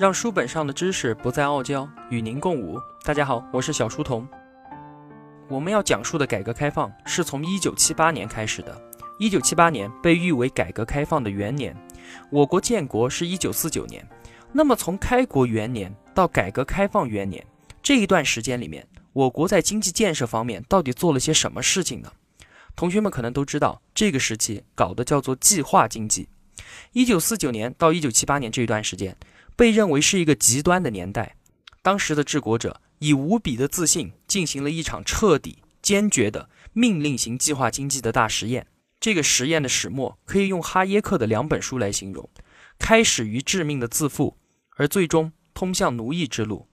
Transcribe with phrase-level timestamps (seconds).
[0.00, 2.80] 让书本上的知识不再傲娇，与您共舞。
[3.04, 4.26] 大家好，我是小书童。
[5.46, 8.74] 我们要讲述的改革开放是从一九七八年开始的。
[9.18, 11.76] 一九七八年被誉为改革开放的元年，
[12.30, 14.02] 我国建国是一九四九年。
[14.54, 17.46] 那么从开国元年到改革开放元年
[17.82, 22.10] 这一段时间里面，我国在经济建设方面到底做了些什么事情呢？
[22.74, 26.26] 同学们可能都知道，这个时期搞的叫做计划经济。
[26.92, 29.14] 一九四九年到一九七八年这一段时间。
[29.60, 31.36] 被认为是一个极端的年代，
[31.82, 38.66] 当时的治国者以无比的自信进行了一场彻底、坚决的命令型计划经济的大实验。
[38.98, 42.26] 这个实验的始末可以用哈耶克的两本书来形容：
[42.78, 44.38] 开始于致命的自负，
[44.76, 46.66] 而最终通向奴役之路。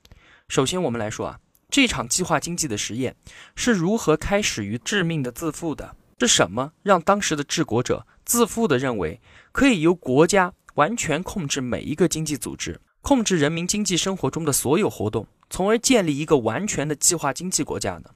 [0.47, 3.17] 首先，我们来说啊，这场计划经济的实验
[3.53, 5.97] 是如何开始于致命的自负的？
[6.19, 9.19] 是什么让当时的治国者自负地认为
[9.51, 10.53] 可以由国家？
[10.77, 18.11] 完全控制每一个经济组织，控制人民经济生活中的所有活动，从而建立一个完全的计划经济国家呢？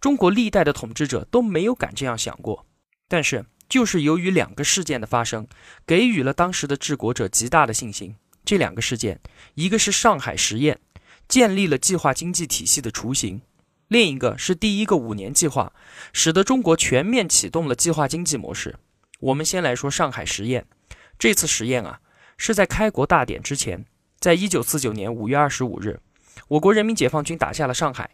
[0.00, 2.66] 中国历代的统治者都没有敢这样想过。
[3.06, 5.46] 但是，就是由于两个事件的发生，
[5.86, 8.16] 给予了当时的治国者极大的信心。
[8.44, 9.20] 这两个事件，
[9.54, 10.80] 一个是上海实验，
[11.28, 13.38] 建立了计划经济体系的雏形；
[13.86, 15.72] 另一个是第一个五年计划，
[16.12, 18.74] 使得中国全面启动了计划经济模式。
[19.20, 20.66] 我们先来说上海实验。
[21.22, 22.00] 这次实验啊，
[22.36, 23.86] 是在开国大典之前，
[24.18, 26.00] 在一九四九年五月二十五日，
[26.48, 28.10] 我国人民解放军打下了上海，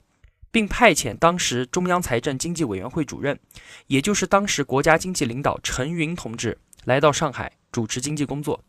[0.51, 3.41] 并派遣当时中央财政经济委员会主任，
[3.87, 8.63] 也就是当时国家经济领导陈云同志来到上海主持经济工作。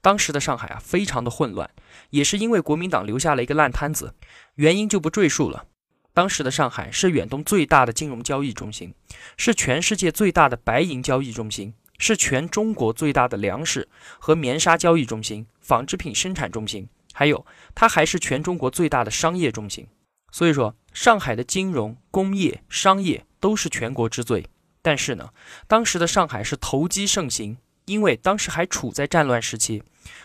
[0.00, 1.68] 当时的上海啊，非常的混乱，
[2.08, 4.14] 也是因为国民党留下了一个烂摊子，
[4.54, 5.66] 原因就不赘述了。
[6.14, 8.94] 当时的上海是远东最大的金融交易中心，
[9.36, 11.74] 是全世界最大的白银交易中心。
[12.02, 19.86] 是全中国最大的粮食和棉纱交易中心、纺织品生产中心，还有它还是全中国最大的商业中心。
[20.32, 24.44] 所以说，上海的金融、工业、商业都是全国之最。
[24.82, 25.30] 但是呢，
[25.68, 29.84] 当时的上海是投机盛行，因为当时还处在战乱时期，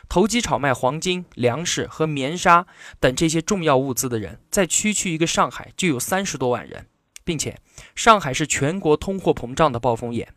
[0.10, 2.66] 投机炒卖黄金、粮食和棉纱
[3.00, 6.88] 等这些重要物资的人，在区区一个上海就有三十多万人，
[7.24, 7.60] 并且
[7.94, 10.34] 上海是全国通货膨胀的暴风眼。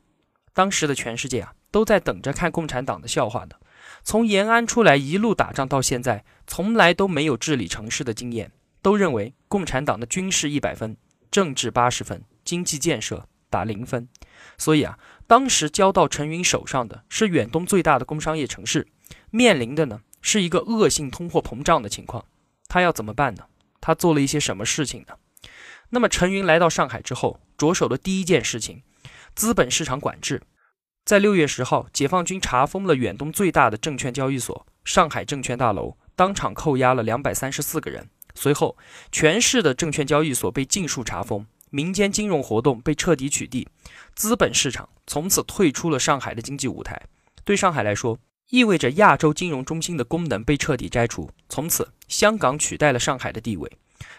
[0.52, 3.56] 当时的全世界啊，都在等着看共产党的笑话呢。
[4.02, 8.50] 从延安出来一路打仗到现在，从来都没有治理城市的经验，
[8.82, 10.96] 都认为共产党的军事一百分，
[11.30, 14.08] 政治八十分，经济建设打零分。
[14.56, 18.86] 所以啊，当时交到陈云手上的是远东最大的工商业城市，
[19.30, 22.24] 面临的呢是一个恶性通货膨胀的情况。
[22.68, 23.44] 他要怎么办呢？
[23.80, 25.14] 他做了一些什么事情呢？
[25.90, 28.82] 那么陈云来到上海之后，着手的第一件事情。
[29.40, 30.42] 资本市场管制，
[31.02, 38.06] 在六月十号，解放军查封了远东最大的证券交易所上海证券大楼，当场扣押了两百三十四个人。
[38.34, 38.76] 随后，
[39.10, 43.66] 全市的证券交易所被尽数查封，民间金融活动被彻底取缔，
[44.14, 47.00] 资本市场从此退出了上海的经济舞台。
[47.42, 48.18] 对上海来说，
[48.50, 53.72] 意味着亚洲金融中心的功能被彻底摘除，从此香港取代了上海的地位。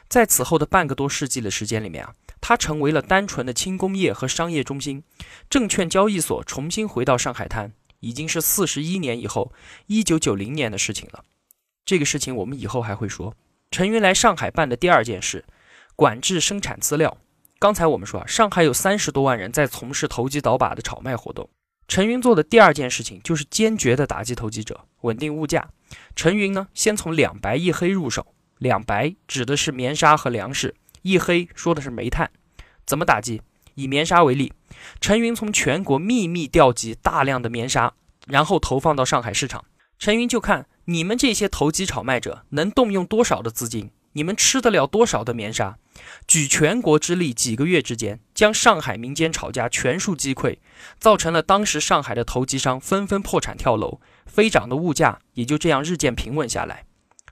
[0.09, 2.11] 在此后的半个多世纪的时间里面啊。
[2.41, 5.03] 它成为了单纯的轻工业和商业中心，
[5.49, 9.53] 证券交易所重新回到上海滩，已经是四十一年以后，
[9.85, 11.23] 一九九零年的事情了。
[11.85, 13.35] 这个事情我们以后还会说。
[13.69, 15.45] 陈云来上海办的第二件事，
[15.95, 17.17] 管制生产资料。
[17.57, 21.49] 刚才我们说啊，上海有三十多万人在从事投机倒把的炒卖活动。
[21.87, 25.69] 陈云做的第二件事情就是坚决的打击投机者，稳定物价。
[26.15, 30.75] 陈云呢，先从两白一黑入手，两白指的是棉纱和粮食。
[31.01, 32.31] 一黑说的是煤炭，
[32.85, 33.41] 怎么打击？
[33.75, 34.53] 以棉纱为例，
[34.99, 37.93] 陈云从全国秘密调集大量的棉纱，
[38.27, 39.63] 然后投放到上海市场。
[39.97, 45.77] 陈云就看你们这些投机炒卖者能动用多少的资金，你们吃得了多少的棉纱，
[46.27, 50.57] 举全国之力，几个月之间将上海民间炒家全数击溃，
[50.99, 56.85] 造成了当时上海的投机商纷纷破产跳楼，飞涨的物价也就这样日渐平稳下来。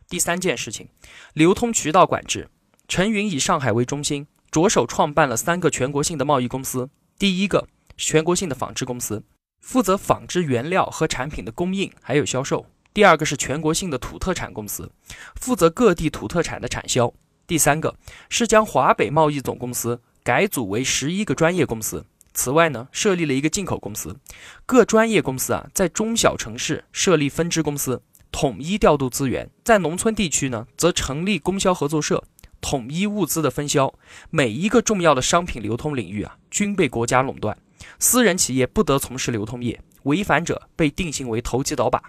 [0.08, 0.88] 第三件事情，
[1.34, 2.50] 流通渠道管制。
[2.90, 6.90] 陈云以上海为中心，着手创办了三个全国性的贸易公司。
[7.20, 9.22] 第一个全国性的纺织公司，
[9.62, 14.92] 负责纺织原料和产品的供应还有销售；第二个是全国性的土特产公司，
[15.36, 17.14] 负责各地土特产的产销；
[17.46, 17.96] 第三个
[18.28, 22.04] 是将华北贸易总公司改组为十一个专业公司。
[22.34, 24.18] 此外呢，设立了一个进口公司。
[24.66, 28.02] 各专业公司啊，在中小城市设立分支公司，
[28.32, 32.24] 统一调度资源；在农村地区呢，则成立供销合作社。
[32.62, 33.94] 统一物资的分销，
[34.30, 37.58] 每一个重要的商品流通领域啊，均被国家垄断，
[38.00, 42.02] 私人企业不得从事流通业，违反者被定性为投机倒把。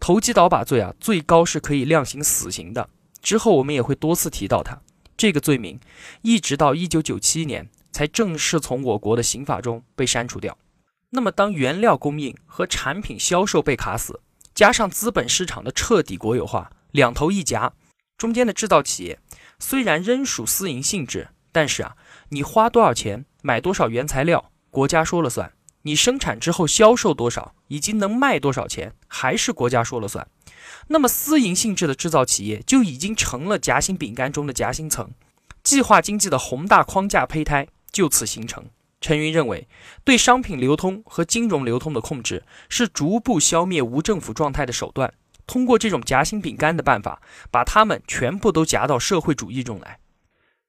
[0.00, 2.88] 投机倒把罪啊，最高是可以量刑死刑的。
[3.22, 4.78] 之后我们也会多次提到它
[5.16, 5.78] 这个罪名，
[6.22, 10.58] 一直到一九九七年才正式从我国的刑法中被删除掉。
[11.10, 14.20] 那么，当原料供应和产品销售被卡死，
[14.52, 17.72] 加上资本市场的彻底国有化，两头一夹，
[18.18, 19.18] 中间的制造企业
[19.66, 21.96] 虽然仍属私营性质，但是啊，
[22.28, 25.52] 你花多少钱买多少原材料，国家说了算；
[25.84, 30.28] 你生产之后销售多少，以及能卖多少钱，还是国家说了算。
[30.88, 35.10] 那么，私营性质的制造企业就已经成了夹心饼干中的夹心层，
[35.62, 38.66] 计划经济的宏大框架胚胎就此形成。
[39.00, 39.66] 陈云认为，
[40.04, 45.14] 对商品流通和金融流通的控制是逐步消灭无政府状态的手段。
[45.46, 47.20] 通过这种夹心饼干的办法，
[47.50, 49.98] 把他们全部都夹到社会主义中来。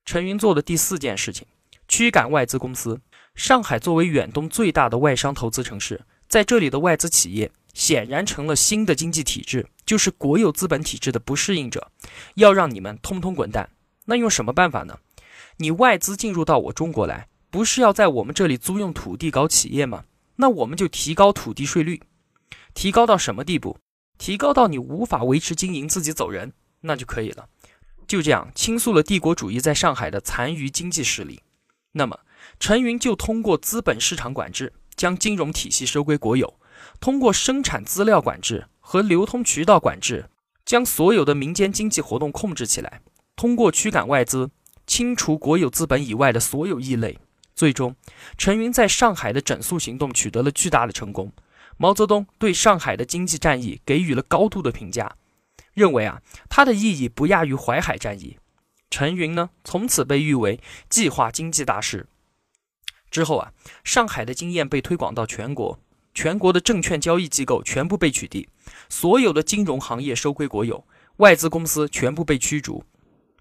[0.05, 1.47] 陈云做的第四件事情，
[1.87, 3.01] 驱赶外资公司。
[3.33, 11.91] 上海作为远东最大的外商投资城市，在这里的外资企业显然成了新的经济体制，就是国有资本体制的不适应者。
[12.35, 13.69] 要让你们通通滚蛋，
[14.05, 14.99] 那用什么办法呢？
[15.57, 17.27] 你外资进入到我中国来。
[17.51, 20.03] 不是要在我们这里租用土地搞企业吗？
[20.35, 22.01] 那我们就提高土地税率，
[22.73, 23.77] 提高到什么地步？
[24.17, 27.47] 提高到你无法维持经营，自己走人，那就可以了。
[28.07, 31.41] 就这样倾诉了帝国主义在上海的残余经济势力。
[31.93, 32.19] 那么
[32.59, 36.47] 陈云就通过资本市场管制，将金融体系收归国有；
[36.99, 40.29] 通过生产资料管制和流通渠道管制，
[40.65, 42.99] 将所有的民间经济活动控制起来；
[43.35, 44.51] 通过驱赶外资，
[44.85, 47.17] 清除国有资本以外的所有异类。
[47.55, 47.95] 最终，
[48.37, 51.31] 陈云在上海的整肃行动取得了巨大的成功。
[51.77, 55.15] 毛泽东对上海的经济战役给予了高度的评价，
[55.73, 58.37] 认为啊，它的意义不亚于淮海战役。
[58.89, 62.07] 陈云呢，从此被誉为计划经济大师。
[63.11, 63.51] 之后啊，
[63.83, 65.79] 上海的经验被推广到全国，
[66.13, 68.47] 全国的证券交易机构全部被取缔，
[68.87, 70.85] 所有的金融行业收归国有，
[71.17, 72.85] 外资公司全部被驱逐，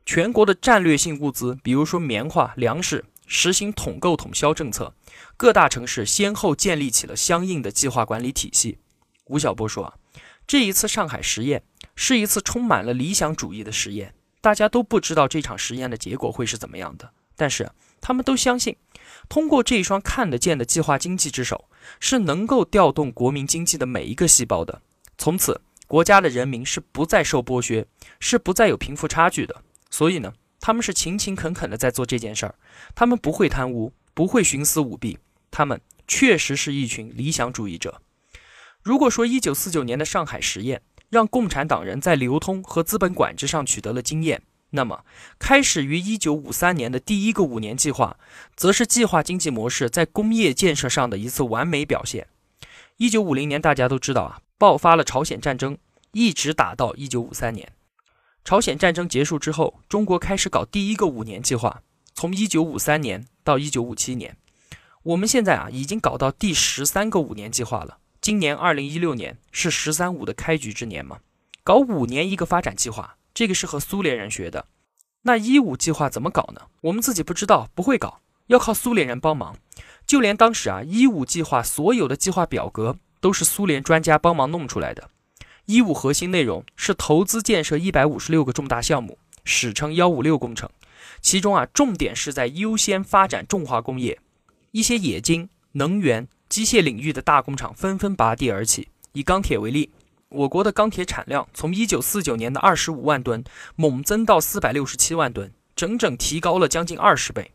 [0.04, 3.04] 全国的战略性物资，比如说棉花、粮食。
[3.26, 4.94] 实行统购统销政策，
[5.36, 8.78] 各大城市先后建立起了相应的计划管理体系。
[9.26, 9.98] 吴晓波说：“，
[10.46, 11.62] 这一次上海实验
[11.96, 18.76] 是一次充满了理想主义的实验，大家都不知道这场实验的结果会是怎么样的，但是他们都相信，
[19.28, 24.82] 通过这一双看得见的计划经济之手，是能够调动国民经济的每一个细胞的。
[25.16, 27.86] 从此，国家的人民是不再受剥削，
[28.20, 29.62] 是不再有贫富差距的。
[29.88, 30.34] 所以呢？”
[30.66, 32.54] 他们是勤勤恳恳的在做这件事儿，
[32.94, 35.18] 他们不会贪污，不会徇私舞弊，
[35.50, 35.78] 他们
[36.08, 38.00] 确实是一群理想主义者。
[38.82, 40.80] 如果说一九四九年的上海实验
[41.10, 44.40] 让共产党人在流通和资本管制上取得了经验，
[44.70, 45.04] 那么
[45.38, 48.16] 开始于一九五三年的第一个五年计划，
[48.56, 52.26] 则是计划经济模式在工业建设上的一次完美表现。
[52.96, 55.76] 一九五零年大家都知道啊，爆发了朝鲜战争，
[56.12, 57.70] 一直打到一九五三年。
[58.44, 61.80] 朝鲜战争结束之后，中国开始搞第一个五年计划，
[62.12, 64.36] 从一九五三年到一九五七年。
[65.02, 67.96] 我们现在啊，已经搞到第十三个五年计划了。
[68.20, 71.20] 今年二零一六年是“十三五”的开局之年嘛？
[71.62, 74.66] 搞五年一个发展计划，这个是和苏联人学的。
[75.22, 76.60] 那一五计划怎么搞呢？
[76.82, 79.56] 我们自己不知道，不会搞，要靠苏联人帮忙。
[80.06, 85.08] 就连当时啊，一五计划所有的计划表格都是苏联专家帮忙弄出来的。
[85.66, 90.68] 一五核心内容是投资建设一百五十六个重大项目，史称“幺五六”工程。
[91.22, 94.20] 其中啊，重点是在优先发展重化工业，
[94.72, 98.88] 一些冶金、能源、机械领域的大工厂纷纷拔地而起。
[99.12, 99.90] 以钢铁为例，
[100.28, 103.42] 我国的钢铁产量从一九四九年的二十五万吨
[103.74, 107.52] 猛增到四百六十七万吨，整整提高了将近二十倍。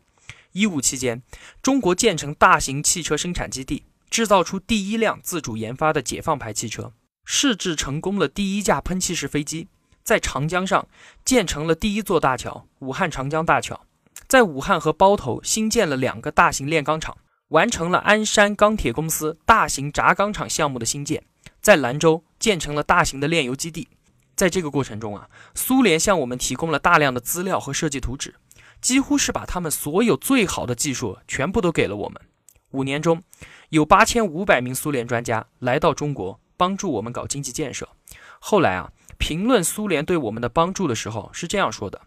[0.50, 1.22] 一五期间，
[1.62, 6.92] 中国建成大型汽车生产基地，制造出第一辆自主研发的解放牌汽车。
[7.32, 9.68] 试制成功了第一架喷气式飞机，
[10.02, 10.88] 在长江上
[11.24, 13.80] 建成了第一座大桥——武汉长江大桥，
[14.26, 17.16] 在武汉和包头新建了两个大型炼钢厂，
[17.50, 21.22] 完成了鞍山钢铁公司大型轧钢厂项目的新建，
[21.60, 23.86] 在兰州建成了大型的炼油基地。
[24.34, 28.34] 在这个过程中啊，苏联向我们提供了大量的资料和设计图纸，
[28.80, 32.20] 几乎是把他们所有最好的技术全部都给了我们。
[32.72, 33.22] 五年中，
[33.68, 36.40] 有八千五百名苏联专家来到中国。
[36.60, 37.88] 帮助我们搞经济建设。
[38.38, 42.02] 后来啊，评论苏联对我们的帮助的时候是这样说的：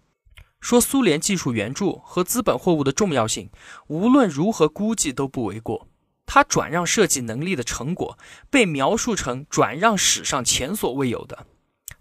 [0.62, 3.50] 说苏联技术援助和资本货物的重要性，
[3.88, 5.88] 无论如何估计都不为过。
[6.28, 8.18] 他转让设计能力的成果
[8.52, 11.48] 被描述成转让史上前所未有的。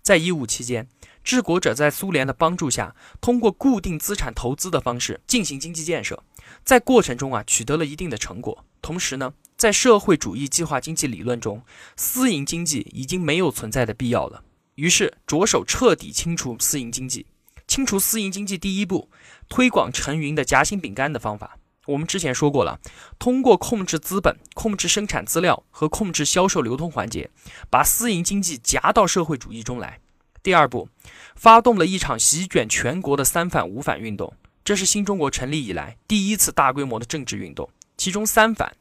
[0.03, 0.89] 在一五期间，
[1.25, 6.23] 治国者在苏联的帮助下，通过固定资产投资的方式进行经济建设，
[6.65, 8.65] 在过程中啊取得了一定的成果。
[8.81, 11.63] 同时呢，在社会主义计划经济理论中，
[11.97, 14.43] 私营经济已经没有存在的必要了。
[14.75, 17.27] 于是着手彻底清除私营经济。
[17.69, 19.09] 清除私营经济第一步，
[19.49, 21.57] 推广成云的夹心饼干的方法。
[21.87, 22.81] 我们之前说过了，
[23.19, 27.31] 通过控制资本、控制生产资料和控制销售流通环节，
[27.71, 30.01] 把私营经济夹到社会主义中来。
[30.43, 30.89] 第二步，
[31.37, 34.35] 发动了一场席卷全国的“三反五反”运动，
[34.65, 37.71] 这是新中国成立以来第一次大规模的政治运动。
[37.97, 38.75] 其中“三反”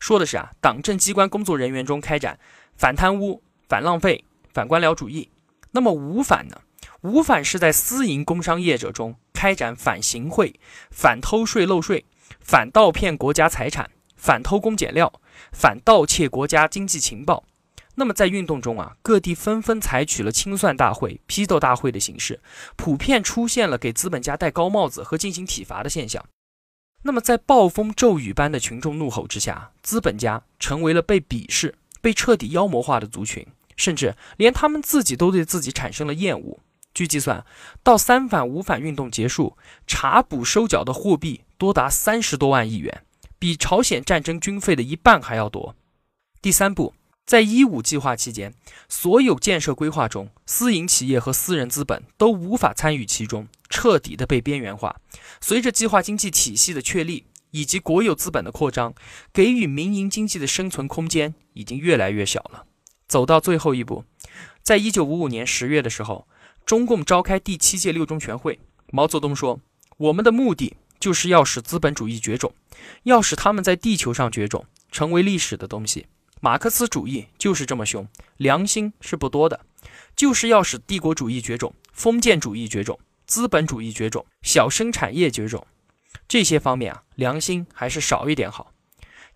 [0.00, 2.40] 说的是啊，党政机关工作人员中开展
[2.76, 5.30] 反贪污、反浪费、反官僚主义。
[5.70, 6.60] 那么“五反”呢
[7.02, 10.58] ？“五反”是在私营工商业者中开展反行贿、
[10.90, 12.04] 反偷税漏税、
[12.40, 15.20] 反盗骗国家财产、反偷工减料、
[15.52, 17.44] 反盗窃国家经济情报。
[17.96, 22.40] 那么在运动中啊，各地纷纷采取了清算大会、批斗大会的形式，
[22.74, 26.24] 普遍出现了给资本家戴高帽子和进行体罚的现象。
[27.02, 33.46] 那么在暴风骤雨般的群众怒吼之下，资本家成为了被鄙视、被彻底妖魔化的族群，
[33.76, 36.58] 甚至连他们自己都对自己产生了厌恶。
[36.92, 37.44] 据计算，
[37.82, 43.04] 到三反五反运动结束，查补收缴的货币多达三十多万亿元，
[43.38, 45.76] 比朝鲜战争军费的一半还要多。
[46.42, 46.94] 第三步。
[47.26, 48.52] 在一五计划期间，
[48.88, 55.00] 所有建设规划中，私营企业和私人资本都无法参与其中，彻底的被边缘化。
[55.40, 58.94] 随着计划经济体系的确立以及国有资本的扩张，
[59.32, 62.66] 给予民营经济的生存空间已经越来越小了。
[63.08, 64.04] 走到最后一步，
[64.62, 66.28] 在一九五五年十月的时候，
[66.66, 68.60] 中共召开第七届六中全会，
[68.92, 69.60] 毛泽东说
[69.96, 72.54] ：“我们的目的就是要使资本主义绝种，
[73.04, 76.06] 要使他们在地球上绝种，成为历史的东西。”
[76.44, 79.64] 马克思主义就是这么凶，良心是不多的，
[80.14, 85.66] 就是要使帝国主义绝种、封建主义绝种、资本主义绝种、小生产业绝种，
[86.28, 88.72] 这些方面啊，良心还是少一点好。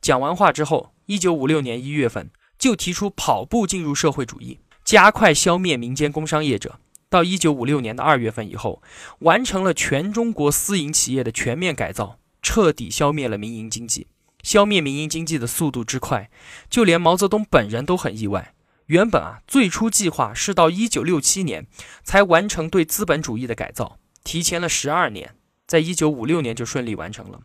[0.02, 6.78] 讲完话之后，一九五六年一月份就提出跑步进入社会主义，加快消灭民间工商业者。
[7.08, 8.82] 到一九五六年的二月份以后，
[9.20, 14.08] 完成了全中国私营企业的全面改造，彻底消灭了民营经济。
[14.42, 16.30] 消灭民营经济的速度之快，
[16.70, 18.54] 就连毛泽东本人都很意外。
[18.86, 21.66] 原本啊，最初计划是到一九六七年
[22.02, 25.34] 才完成对资本主义的改造，提前了十二年，
[25.66, 27.40] 在一九五六年就顺利完成了。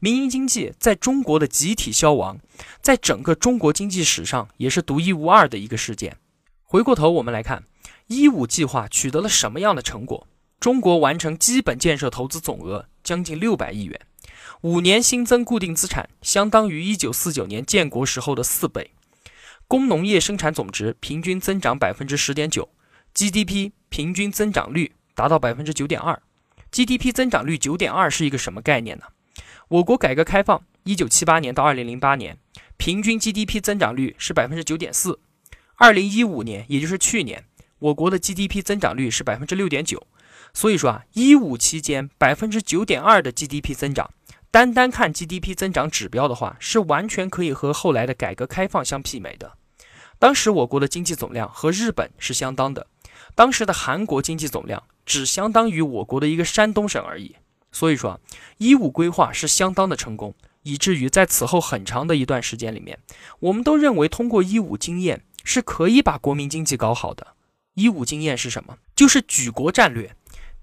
[0.00, 2.40] 民营经济在中国的集体消亡，
[2.82, 6.16] 在整个中国经济史上也是独一无二的一个事件。
[6.64, 7.62] 回过头我们来看，
[8.08, 10.26] 一五计划取得了什么样的成果？
[10.58, 14.00] 中国完成基本建设投资总额将近六百亿元。
[14.62, 18.90] 五年新增固定资产相当于一九四九年建国时候的四倍，
[19.66, 22.68] 工农业生产总值平均增长百分之十点九
[23.14, 26.20] ，GDP 平均增长率达到百分之九点二。
[26.70, 29.04] GDP 增长率九点二是一个什么概念呢？
[29.68, 32.38] 我国改革开放一九七八年到二零零八年，
[32.76, 35.20] 平均 GDP 增长率是百分之九点四。
[35.76, 37.44] 二零一五年，也就是去年，
[37.78, 40.06] 我国的 GDP 增长率是百分之六点九。
[40.52, 44.10] 所以说啊，一五期间百分之九点二的 GDP 增长。
[44.50, 49.52] 单单看 GDP 增长指标的话，是完全可以和后来的改革开放相媲美的。
[50.18, 52.86] 当时我国的经济总量和日本是相当的，
[53.34, 57.36] 当时的韩国经济总量只相当于我国的一个山东省而已。
[57.70, 58.18] 所以说，
[58.56, 62.98] 一五规划是相当的成功，以至于在此后很长的一段时间里面，
[63.40, 67.34] 我们都认为通过一五经验是可以把国民经济搞好的。
[67.74, 68.78] 一五经验是什么？
[68.96, 70.16] 就是举国战略，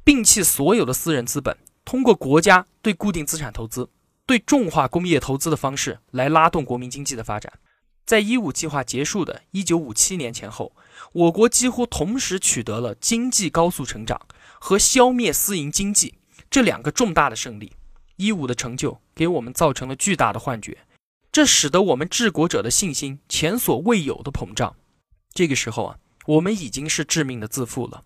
[0.03, 1.55] 摒弃所有的私人资本。
[1.85, 3.89] 通过国家对固定资产投资、
[4.25, 7.53] 对重化工业投资的方式来拉动国民经济的发展，
[8.05, 10.75] 在一五计划结束的一九五七年前后，
[11.13, 14.19] 我国几乎同时取得了经济高速成长
[14.59, 16.15] 和消灭私营经济
[16.49, 17.71] 这两个重大的胜利。
[18.17, 20.77] 一五的成就给我们造成了巨大的幻觉，
[21.31, 24.75] 这使得我们治国者的信心前所未有的膨胀。
[25.33, 28.03] 这个时候啊，我们已经是致命的自负了。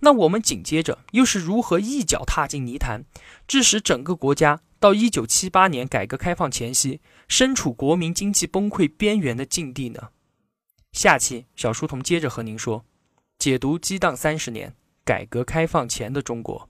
[0.00, 3.04] 那我们紧接着又是如何一脚踏进泥潭，
[3.46, 10.08] 致使整个国家到一九七八年改革开放前夕，身处国民经济崩溃边缘的境地呢？
[10.92, 12.84] 下期小书童接着和您说，
[13.38, 16.68] 解读激荡三十年改革开放前的中国。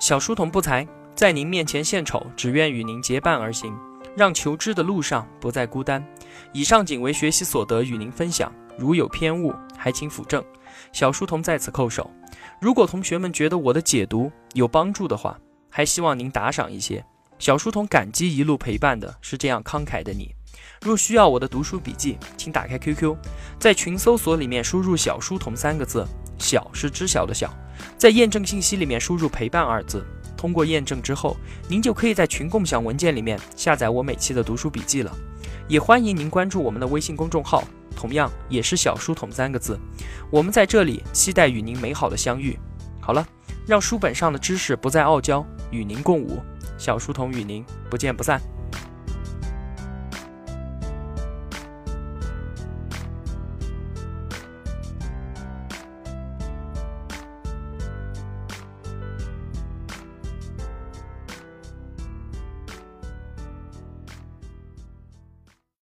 [0.00, 0.86] 小书童不才，
[1.16, 3.76] 在您面前献丑，只愿与您结伴而行。
[4.18, 6.04] 让求知的路上不再孤单。
[6.52, 8.52] 以上仅为学习所得，与您分享。
[8.76, 10.44] 如有偏误，还请斧正。
[10.92, 12.10] 小书童在此叩首。
[12.60, 15.38] 如果同学们觉得我的解读有帮助的话，
[15.70, 17.04] 还希望您打赏一些。
[17.38, 20.34] 小书童感激一路陪伴的是这样慷慨的你。
[20.80, 23.16] 若需要我的读书笔记，请打开 QQ，
[23.60, 26.04] 在群搜索里面输入“小书童”三个字，
[26.38, 27.52] 小是知晓的小，
[27.96, 30.04] 在验证信息里面输入“陪伴”二字。
[30.38, 31.36] 通过验证之后，
[31.68, 35.12] 您就可以在群共享文件里面下载我每期的读书笔记了。
[35.66, 37.64] 也欢迎您关注我们的微信公众号，
[37.96, 39.78] 同样也是“小书童”三个字。
[40.30, 42.56] 我们在这里期待与您美好的相遇。
[43.00, 43.26] 好了，
[43.66, 46.40] 让书本上的知识不再傲娇，与您共舞。
[46.78, 48.40] 小书童与您不见不散。